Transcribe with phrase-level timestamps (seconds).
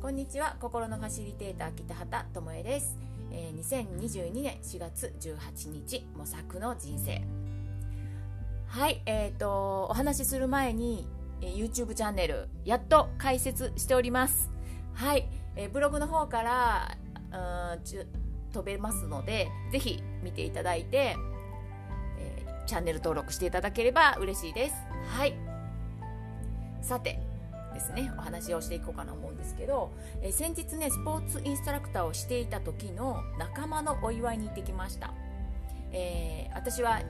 [0.00, 0.56] こんにちは。
[0.60, 2.98] 心のファシリテーター北畑智恵です、
[3.32, 7.22] えー、2022年4月18日模索の人生。
[8.68, 11.08] はいえーとお話しする前に、
[11.40, 14.52] えー、YouTube チャンネルやっと開設しております。
[14.94, 16.96] はい、えー、ブログの方から
[17.32, 17.80] うん
[18.52, 21.16] 飛べますのでぜひ見ていただいて、
[22.18, 24.74] えー、チャンネル登録していただければ嬉しいです。
[25.08, 25.59] はい。
[26.82, 27.20] さて
[27.74, 29.90] ですねお話をしていこうかなと思うんですけど、
[30.22, 35.14] え、先日ねスポーツインストラクターをしていた時の仲間のお祝いに行ってきました、
[35.92, 37.00] えー、私は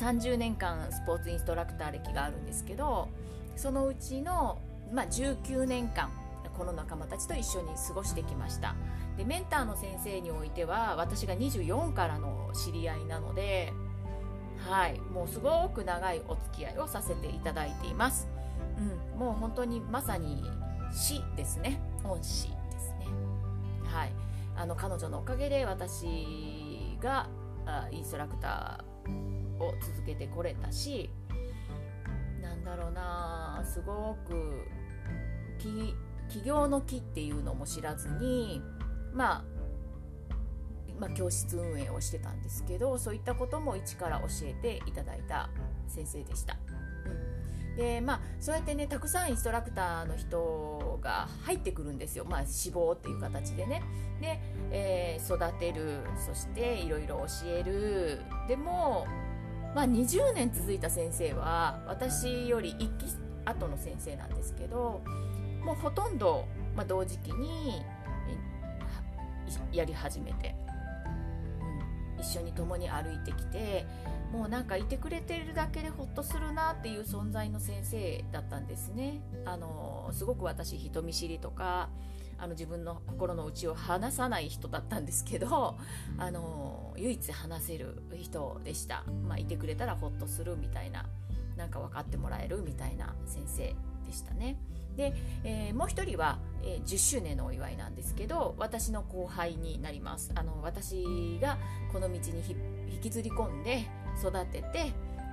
[0.00, 3.08] 30年間スポーツインストラクター歴があるんですけど
[3.56, 4.58] そのうちの、
[4.92, 6.10] まあ、19年間
[6.56, 8.74] この仲間たちと一緒に過ごしてきました。
[9.18, 13.72] でメンターの先生においては私が24からの知り合いなので
[14.68, 18.35] はいもうすごく長いお付き合いをさせていただいています。
[18.78, 20.42] うん、もう本当にまさに
[20.92, 21.80] 死ですね。
[22.04, 23.06] 恩師ですね。
[23.84, 24.12] はい。
[24.56, 26.06] あの彼女のおかげで私
[27.00, 27.28] が
[27.66, 31.10] あインストラクターを続けてこれたし
[32.40, 34.66] なんだろうなすごく
[36.28, 38.62] 起業の木っていうのも知らずに
[39.12, 39.44] まあ
[40.98, 45.50] まあ、教室運営をしてたんですけどそういったことも一から教えていただいた
[45.88, 46.56] 先生でした。
[47.76, 52.24] でまあそうやってねたくさんインストラクターの人が入ってくるんですよ。
[52.24, 53.82] まあ志望っていう形でね。
[54.20, 56.00] で、えー、育てる。
[56.26, 58.20] そしていろいろ教える。
[58.48, 59.06] でも
[59.74, 63.06] まあ20年続いた先生は私より1期
[63.44, 65.02] 後の先生なんですけど
[65.64, 67.82] もうほとんど、まあ、同時期に
[69.72, 70.54] やり始めて、
[72.20, 73.86] 一緒に共に歩いてきて
[74.32, 79.20] もうなんかいてくれてるだけでほっとするなっていう存在の先生だったんですね。
[79.44, 81.88] あのすごく私人見知りとか
[82.38, 85.76] あの自分の心の内を話さない人だったんですけど
[86.18, 91.06] あの唯一話せる人でした、まあ、いてくれたらほっとするみたいな
[91.56, 93.74] なんか分かってもらえるみたいな先生
[94.04, 94.56] でしたね。
[94.96, 100.32] で、えー、もう一人は、えー、10周年のお祝いなんですけど私の後輩になります。
[100.34, 101.56] あの私が
[101.92, 102.42] この道に
[102.92, 103.86] 引きずり込んで
[104.20, 104.92] 育てて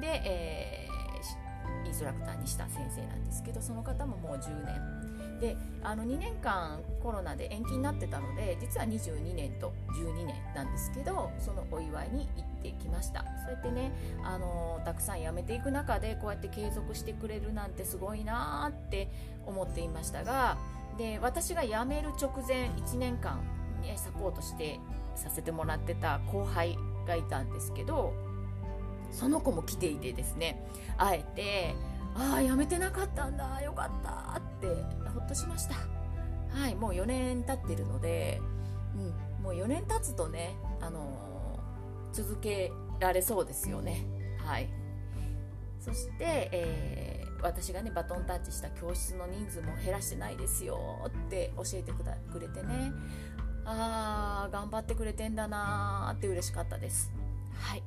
[0.00, 5.04] で、えー、インストラクターにした先生なんですけどその方ももう10年。
[5.40, 13.24] であの2年間コロナで延期になってたので実は22年と12年なんですけどそのお祝いに行ってきました。
[13.44, 13.92] そうやってね
[14.22, 19.08] あのたくさん辞めていく中でこうやって継続してくれるなんてすごいなーって
[19.44, 20.56] 思っていましたが
[20.96, 23.40] で私が辞める直前1年間、
[23.82, 24.80] ね、サポートして
[25.16, 28.14] させてもらってた後輩がいたんですけど
[29.10, 30.64] その子も来ていてですね
[30.96, 31.74] あえて
[32.16, 34.66] ああやめてなかったんだよかったって
[35.08, 35.74] ほっとしました。
[36.54, 38.40] はいもう4年経ってるので、
[38.94, 38.98] う
[39.40, 44.06] ん、もう4年経つとね、あのー、続けられそうですよね。
[44.38, 44.68] はい。
[45.84, 52.92] そして、えー、私がねバトンタッチした教室の人数も減らしてないですよって教えてくれてね。
[53.66, 57.12] あー頑張ってくれてんだなーって嬉しかったです。
[57.58, 57.82] はい。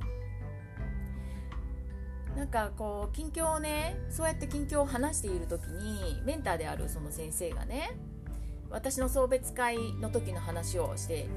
[2.35, 7.97] なんかこう近況をねそうやって近況を話している時にメンターであるその先生がね
[8.69, 11.27] 私の送別会の時の話をして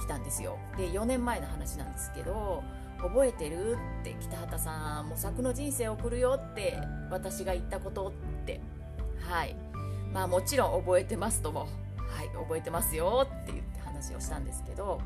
[0.00, 0.58] きたんですよ。
[0.76, 2.64] で4年前の話なんですけど
[2.98, 3.76] 覚えてる？
[4.00, 6.78] って北畑さん模索の人生を送るよって
[7.10, 8.60] 私が言ったことって。
[9.20, 9.56] はい。
[10.12, 11.68] まあもちろん覚えてますとも。
[12.14, 15.00] はい覚えてますよって言って話をしたんですけど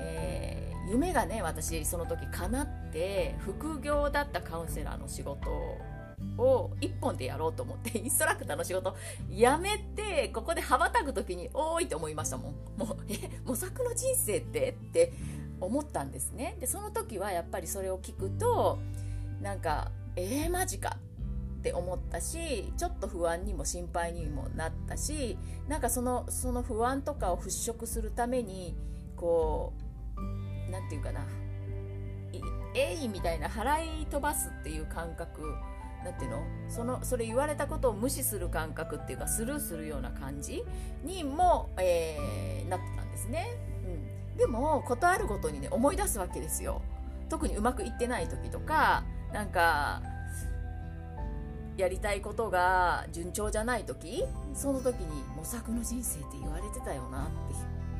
[0.00, 5.50] えー、夢がね私その時叶って副業だったカウンセラーの仕事
[6.36, 8.96] を一本でやろうと思って インストラクターの仕事
[9.28, 12.54] 辞めてここで羽ばたく時に多いと思いましたもん。
[12.76, 14.70] もうえ模索の人生って？
[14.70, 15.12] って
[15.60, 16.56] 思ったんですね。
[16.60, 18.78] でその時はやっぱりそれを聞くと
[19.40, 20.96] なんかえー、マジか
[21.58, 25.38] って思ったしちょっと不安にも心配にもなったし
[25.68, 28.76] なんかそのその不安とかを払拭するために
[29.16, 29.72] こ
[30.16, 31.26] う何て言うかな
[32.74, 35.54] えいみたいな払い飛ばすっていう感覚
[36.04, 36.42] なんていうの？
[36.68, 40.64] そのそれ言われたことを無視する感覚っていうかスルーするような感じ
[41.02, 43.48] にも、えー、なってたんですね、
[44.38, 46.80] でも事あるごとにね思い出すわけですよ。
[47.28, 50.00] 特にうまくいってない時とかなんか
[51.76, 54.24] やりたいことが順調じゃない時
[54.54, 57.26] その時に模索の人生って言われてたよなっ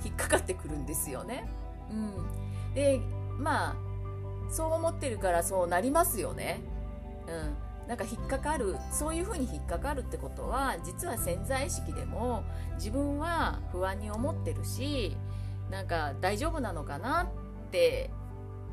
[0.02, 1.46] て引っかかってくるんですよね。
[1.90, 2.74] うん。
[2.74, 3.00] で
[3.38, 3.76] まあ
[4.50, 6.60] そう思ってるからそうなりますよね。
[7.26, 12.42] うん、なんか引っかかるそういうふうに引っかかるってことは実は潜在意識でも
[12.76, 15.16] 自分は不安に思ってるし
[15.70, 18.10] なんか大丈夫なのかなって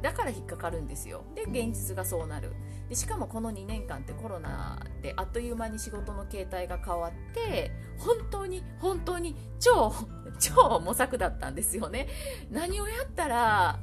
[0.01, 1.23] だから引っかかるんですよ。
[1.35, 2.53] で現実がそうなる。
[2.89, 9.91] でしかもこの2年間ってコロナであっという間に仕事の形態が変わって本当に本当に超
[10.39, 12.07] 超模索だったんですよね。
[12.51, 13.79] 何をやったら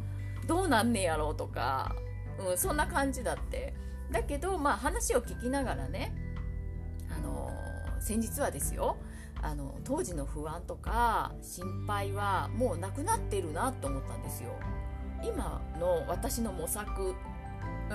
[0.47, 1.97] どうなんねやろうとか、
[2.39, 3.75] うん、そんな感じだって。
[4.13, 6.15] だけどまあ話を聞きながらね
[7.11, 7.51] あの
[7.99, 8.99] 先日はですよ
[9.43, 14.51] あの当時の不安とか心配はもうなくなってるなと思ったんですよ。
[15.25, 17.15] 今の私の模索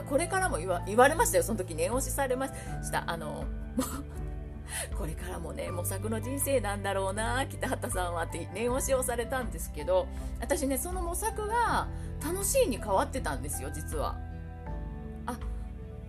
[0.07, 1.43] これからも言われましたよ。
[1.43, 2.53] その時念押しされまし
[2.91, 3.09] た。
[3.09, 3.45] あの
[4.97, 10.07] これからもね模索の人生なんだろうな北畑さんはって念押しをされたんですけど
[10.41, 11.87] 私ねその模索が
[12.23, 14.17] 楽しいに変わってたんですよ実は。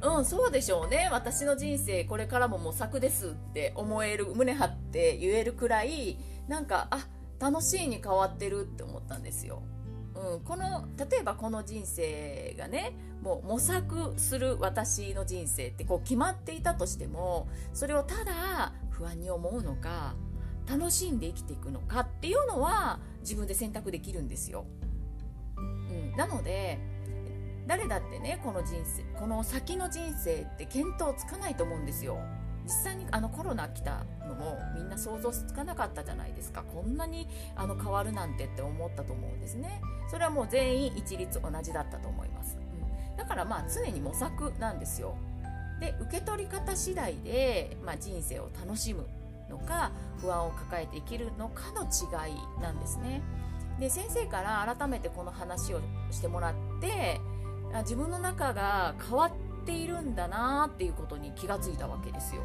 [0.02, 7.06] うんそうでしょうね私の人生これからも模索ですって思える胸張って言えるくらいなんかあ
[7.40, 9.62] 楽しいに変わってるって思ったんですよ
[10.18, 12.92] うん、この例えばこの人生がね
[13.22, 20.16] もう模索する私の人生ってこう決まっていたとしてもそれをただ不安に思うのか
[20.68, 24.66] 楽しんで生きていくのかっていうのは自分で選択できるんですよ。
[25.56, 25.60] う
[25.92, 26.78] ん、なので
[27.68, 32.18] 誰だってねこの人生この先の人生って見当つかないと思うんですよ。
[32.64, 36.62] 実際にあのコロナ来たのもみんな想像つかなかったじゃないですか。
[36.62, 39.80] こんなにあの変わるなんてって思ったと思うんですね。
[40.10, 45.16] それはもう全員一律同じだったと思います、うん、だからまあ常に模索なんですよ。
[45.80, 49.06] で受け取り方次第で、まあ、人生を楽しむ
[49.48, 53.22] のか不安を抱えて生きるのかの違いなんですね。
[53.78, 55.80] で先生から改めてこの話を
[56.10, 57.20] してもらって
[57.74, 62.42] 自分の中が変わっているんだなっていうことに気がついたわけですよ。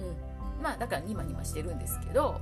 [0.00, 2.40] うん、まあだからニマニマしてるんですけど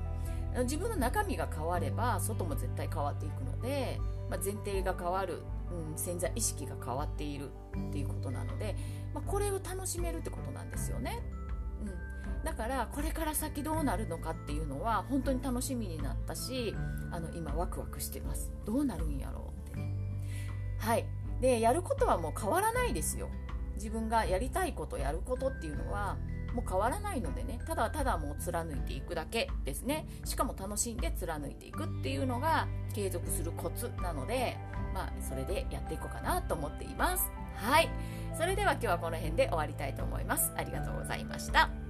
[0.62, 3.98] 自分の中身が変われば外も絶対変わっていくので、
[4.30, 7.50] まあ、前提が変わる、うん、潜在意識が変わっている
[7.88, 8.76] っていうことなので、
[9.12, 11.22] まあ、これを楽しめるってことなんですよね。
[11.80, 16.74] うん、だからこれから先どうなるのかっていうのは本当に楽しみになったし
[17.10, 18.52] あの今ワクワクしてます。
[18.64, 19.92] どうなるんやろうってね。
[20.78, 21.04] はい。
[21.44, 23.28] でやることはもう変わらないですよ。
[23.74, 26.16] 自分がやりたいことやることっていうのは
[26.54, 27.60] もう変わらないのでね。
[27.66, 30.06] ただただもう貫いていくだけですね。
[30.24, 34.56] しかも楽しんで貫いていくっていうのが継続するコツなので
[34.94, 37.30] まあそれでやっていこうかなと思っています。
[37.56, 37.90] はい。
[38.34, 40.50] それでは今日はこの辺で終わりたいと思います。
[40.56, 41.83] ありがとうございました。